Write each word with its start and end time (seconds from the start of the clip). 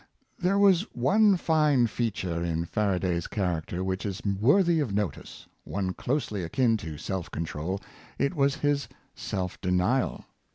There 0.39 0.57
was 0.57 0.81
one 0.95 1.37
fine 1.37 1.85
feature 1.85 2.43
in 2.43 2.65
Faraday's 2.65 3.27
character 3.27 3.83
which 3.83 4.03
is 4.03 4.19
worthy 4.25 4.79
of 4.79 4.91
notice— 4.95 5.45
one 5.63 5.93
closely 5.93 6.43
akin 6.43 6.75
to 6.77 6.97
self 6.97 7.29
control: 7.29 7.79
it 8.17 8.33
was 8.33 8.55
his 8.55 8.87
self 9.13 9.61
denial. 9.61 10.25